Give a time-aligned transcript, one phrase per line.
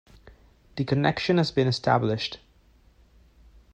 [0.77, 2.39] The connection has been established.